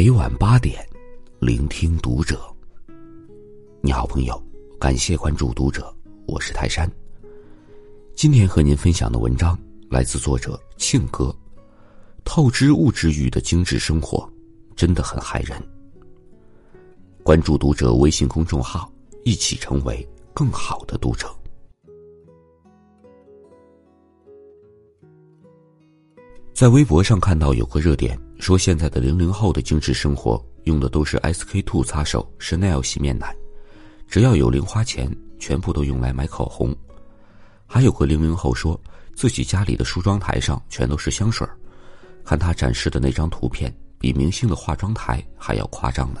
[0.00, 0.78] 每晚八点，
[1.40, 2.40] 聆听读者。
[3.80, 4.40] 你好，朋友，
[4.78, 5.92] 感谢关注读者，
[6.28, 6.88] 我是泰山。
[8.14, 9.58] 今天和您分享的文章
[9.90, 11.34] 来自作者庆哥。
[12.24, 14.32] 透支物质欲的精致生活，
[14.76, 15.60] 真的很害人。
[17.24, 18.88] 关注读者微信公众号，
[19.24, 21.28] 一起成为更好的读者。
[26.54, 33.34] 在微博上看到有个热点，说现在的零零后的精致生活用的都是 SK two 擦手、Chanel 洗面奶，
[34.06, 36.74] 只要有零花钱，全部都用来买口红。
[37.66, 38.80] 还有个零零后说
[39.14, 41.46] 自己家里的梳妆台上全都是香水
[42.24, 46.20] 看他展示的那张图片，比明星的化妆台还要夸张呢。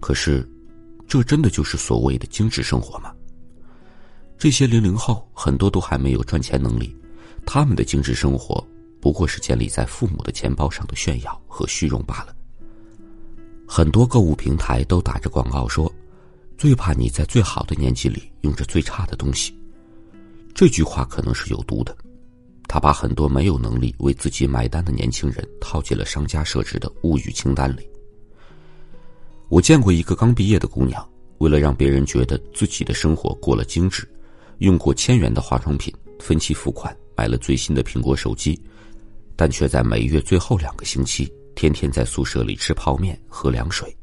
[0.00, 0.48] 可是，
[1.08, 3.12] 这真的就是所谓的精致生活吗？
[4.38, 6.96] 这些零零后很多都还没有赚钱能力，
[7.44, 8.66] 他们的精致生活。
[9.00, 12.36] 不过是建立在父母的钱包上的炫耀和虚荣罢了。
[13.66, 15.90] 很多购物平台都打着广告说
[16.58, 19.56] ：“最怕你在最好的年纪里用着最差的东西。”
[20.52, 21.96] 这句话可能是有毒的，
[22.68, 27.88] 他把很多没有能力为自己买单的年轻人套进了商家设置的物欲清单里。
[29.48, 34.06] 我见过一个刚毕业的姑娘，为了让别人觉得自己的生活过了精致，
[34.58, 38.60] 用过千元的化妆品，分期付款买了最新的苹果手机。
[39.40, 43.96] 但却在每月最后两个星期，天天在宿舍里吃泡面、喝凉水。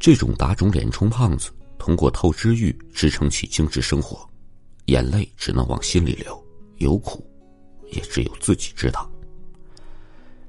[0.00, 4.26] 这种打肿脸充胖子，通过透支欲支撑起精致生活，
[4.86, 6.42] 眼泪只能往心里流，
[6.78, 7.22] 有苦，
[7.90, 9.06] 也只有自己知道。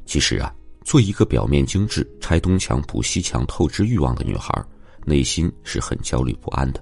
[0.05, 4.53] 其实啊，做一个表面精致、拆东墙补西墙、透支欲望的女孩，
[5.03, 6.81] 内心是很焦虑不安的。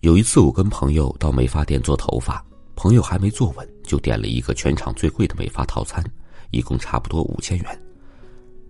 [0.00, 2.42] 有一次，我跟朋友到美发店做头发。
[2.74, 6.04] 朋友还没坐稳，就点了一个全场最贵的美发套餐，
[6.50, 7.82] 一共差不多五千元。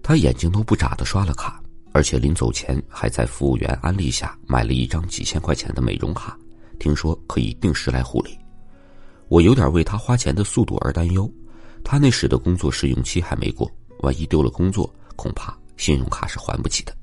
[0.02, 1.60] 他眼睛都不眨的刷了卡，
[1.92, 6.38] 而且临走前还在服务员安利下买了一张几千块钱的美容卡，
[6.78, 8.38] 听说可以定时来护理。
[9.28, 11.28] 我有点为他花钱的速度而担忧，
[11.82, 13.68] 他那时的工作试用期还没过，
[14.00, 16.96] 万一丢了工作，恐怕信用卡是还不起的。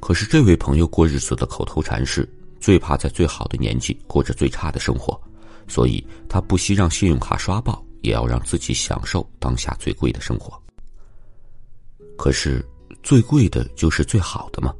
[0.00, 2.28] 可是这位朋友过日子的口头禅是：
[2.60, 5.18] 最怕在最好的年纪过着最差的生活。
[5.68, 10.60] 所以他不惜让信用卡刷爆，也要让自己享受当下最贵的生活。
[12.16, 12.64] 可是，
[13.02, 14.74] 最贵的就是最好的吗？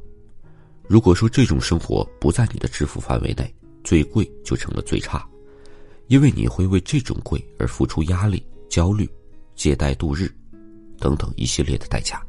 [0.87, 3.53] 如果说这种生活不在你的支付范围内，
[3.83, 5.27] 最贵就成了最差，
[6.07, 9.09] 因为你会为这种贵而付出压力、焦虑、
[9.55, 10.29] 借贷度日
[10.99, 12.21] 等等一系列的代价。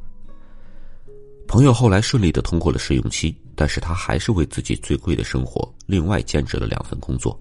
[1.47, 7.39] 朋友后来顺利的通过了试用期，但是他还是为自己最贵的生活另外兼职了两份工作。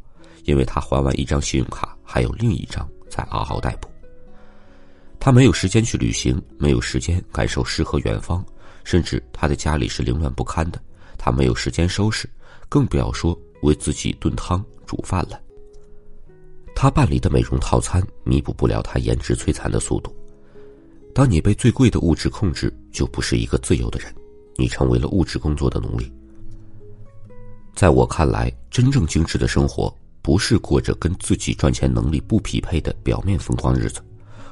[0.52, 3.88] 因为他还完一张信用卡，还有另一张在嗷嗷待哺。
[5.18, 8.46] 他没有时间去旅行，没有时间感受诗和远方，
[8.84, 10.82] 甚至他的家里是凌乱不堪的，
[11.18, 12.30] 他没有时间收拾，
[12.68, 15.40] 更不要说为自己炖汤煮饭了。
[16.76, 20.14] 他办理的美容套餐弥补不了他颜值摧残的速度。
[21.16, 24.14] 当你被最贵的物质控制，就不是一个自由的人，
[24.58, 26.12] 你成为了物质工作的奴隶。
[27.74, 29.96] 在我看来，真正精致的生活。
[30.22, 34.02] 不是过着跟自己赚钱能力不匹配的表面风光日子，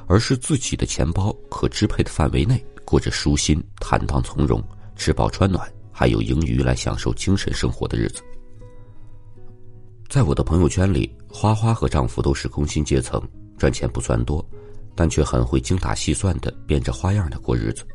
[0.06, 4.62] 而是自己的钱包可支配的范围内过着舒心、坦荡从容、
[4.96, 8.22] 吃饱穿暖，还有盈余来享受精神生活的日子。
[10.08, 13.22] 在我的朋友圈里，花花和丈夫都是工薪阶层，
[13.56, 14.44] 赚钱不算多，
[14.96, 17.86] 但却很会精打细算的变着花样的过日子。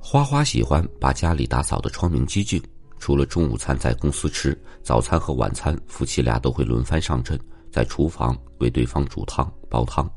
[0.00, 2.62] 花花喜欢把家里打扫的窗明几净。
[2.98, 7.38] 除了中午餐在公司吃，早餐和晚餐夫妻俩都会轮番上阵，
[7.70, 10.10] 在厨房为对方煮汤煲汤。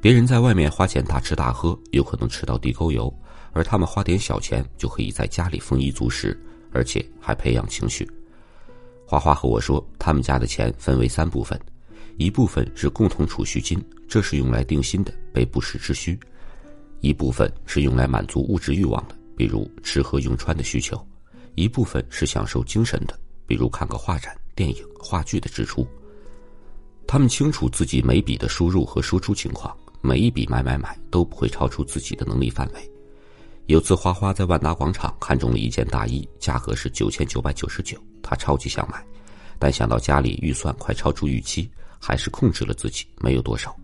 [0.00, 3.10] 别人在外面花钱大吃大喝，有可能吃到地沟油，
[3.52, 6.38] 而他们花点小钱就可以在家里丰衣足食，
[6.72, 8.06] 而且还培养情绪。
[9.06, 11.58] 花花和我说，他们家的钱分为三部分，
[12.18, 16.14] 一部分是共同储蓄金，这是用来定心的，备不时之需；
[17.00, 21.02] 一部分是用来满足物质欲望的，比如吃喝用穿的需求。
[21.54, 25.86] 一部分是享受精神的，比如看个画展、电影、话剧的支出。
[27.06, 32.90] 他们清楚自己每笔的输入和输出情况，每一笔买买买都不会超出自己的能力范围。
[33.66, 39.02] 有次花花在万达广场看中了一件大衣，价格是九千九百九十九，她超级想买，
[39.58, 43.74] 但想到家里预算快超出预期，还是控制了自己，没有多少。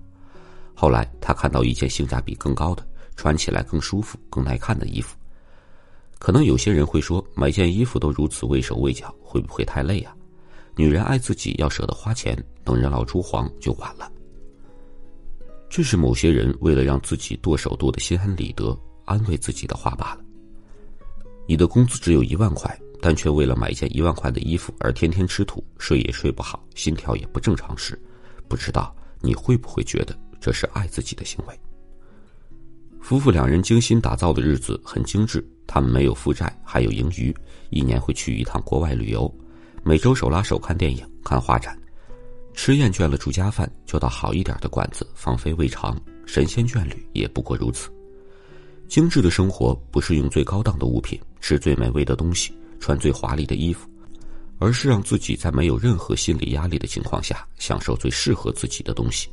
[0.75, 5.17] 后来她看到一件性价比更高的、穿起来更舒服、更耐看的衣服。
[6.21, 10.15] 可能有些人会说，买件衣服都如此畏手畏脚，会不会太累啊？
[10.77, 14.13] 女人爱自己要舍得花钱，等人老珠黄就晚了。
[15.71, 20.21] 这是某些人为了让自己剁手剁的心安理得、安慰自己的话罢了。
[21.49, 27.99] 你的工资只有一万块，但却为了买一件一万块的衣服而天天吃土、睡也睡不好、心跳也不正常时，
[28.47, 31.59] 不知道你会不会觉得这是爱自己的行为？
[33.01, 37.33] 夫妇两人精心打造的日子很精致，他们没有负债，还有盈余，
[37.71, 39.33] 一年会去一趟国外旅游，
[39.85, 41.79] 每周手拉手看电影、看画展。
[42.55, 45.97] 吃厌倦了住家饭，就到好一点的馆子放飞胃肠，
[46.27, 47.89] 神仙眷侣也不过如此。
[48.89, 53.89] 精致的生活不是用最高档的物品，吃最美味的东西，穿最华丽的衣服，
[54.59, 59.29] 而是让自己在没有任何心理压力的情况下，享受最适合自己的东西。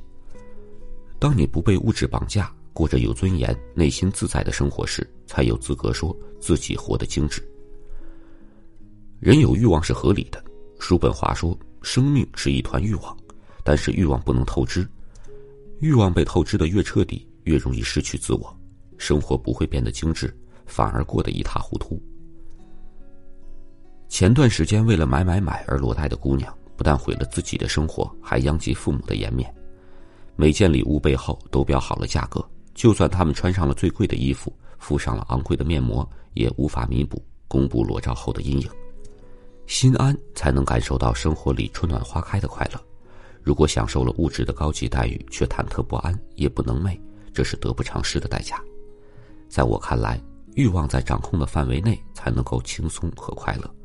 [1.18, 7.42] 当你不被物质绑架，过着有尊严、内心自在的生活时，才有资格说自己活得精致。
[9.20, 10.44] 人有欲望是合理的，
[10.78, 11.58] 叔本华说。
[11.82, 13.18] 生命是一团欲望，
[13.64, 14.88] 但是欲望不能透支。
[15.80, 18.56] 欲望被透支的越彻底，越容易失去自我，
[18.98, 20.32] 生活不会变得精致，
[20.68, 22.00] 反而过得一塌糊涂。
[24.08, 29.52] 前段时间为了买买买而落单的姑娘，不但毁了自己的生活，还殃及父母的颜面。
[30.36, 32.48] 每件礼物背后都标好了价格，
[32.78, 38.70] 就算他们穿上了最贵的衣服，敷上了昂贵的面膜，也无法弥补公布裸照后的阴影。
[39.66, 42.80] 心安才能感受到生活里春暖花开的快乐。
[43.42, 47.00] 如果享受了物质的高级待遇，却忐忑不安、夜不能寐，
[47.34, 48.62] 这是得不偿失的代价。
[49.50, 50.22] 在我看来，
[50.54, 53.76] 欲望在掌控的范围内才能够轻松和快乐。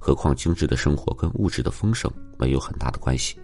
[0.00, 3.38] 何况精致的生活跟物质的丰盛没有很大的关系。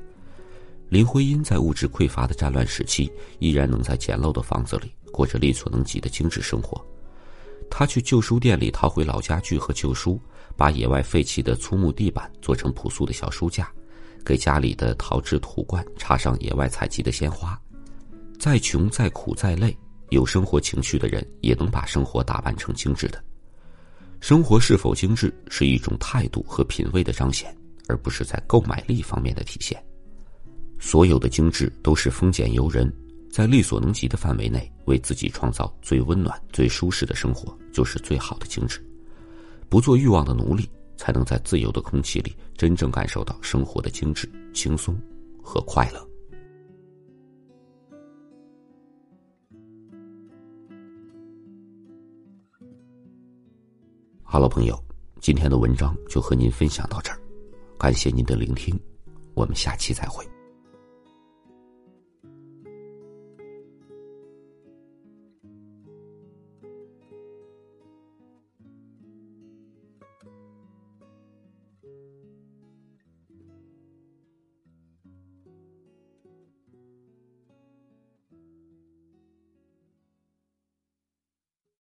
[0.88, 6.84] 林徽因在物质匮乏的战乱时期，依然能在简陋的房子里过着力所能及的精致生活。
[7.70, 10.20] 她去旧书店里淘回老家具和旧书。
[10.58, 13.70] 把野外废弃的粗木地板做成朴素的小书架，
[14.24, 17.60] 给家里的陶制土罐插上野外采集的鲜花。
[18.38, 19.76] 再穷再苦再累，
[20.08, 23.22] 有生活情趣的人也能把生活打扮成精致的。
[24.18, 27.54] 生活是否精致，是一种态度和品味的彰显，
[27.86, 29.78] 而不是在购买力方面的体现。
[30.78, 32.92] 所有的精致都是丰俭由人，
[33.30, 38.80] 在力所能及的范围内，为自己创造最温暖、最舒适的生活，就是最好的精致。
[39.68, 44.96] 不做欲望的奴隶，才能在自由的空气里真正感受到生活的精致、轻松
[45.42, 46.08] 和快乐。
[54.22, 54.78] 哈喽，朋友，
[55.20, 57.18] 今天的文章就和您分享到这儿，
[57.78, 58.78] 感谢您的聆听，
[59.34, 60.24] 我们下期再会。